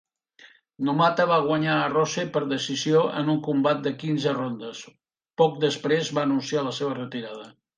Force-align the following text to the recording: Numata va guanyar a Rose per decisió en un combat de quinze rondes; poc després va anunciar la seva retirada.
Numata 0.87 1.27
va 1.31 1.35
guanyar 1.47 1.75
a 1.81 1.91
Rose 1.91 2.25
per 2.37 2.41
decisió 2.55 3.03
en 3.21 3.29
un 3.35 3.39
combat 3.49 3.83
de 3.89 3.93
quinze 4.05 4.35
rondes; 4.39 4.83
poc 5.43 5.63
després 5.67 6.11
va 6.21 6.25
anunciar 6.31 6.69
la 6.71 6.77
seva 6.81 6.99
retirada. 7.01 7.51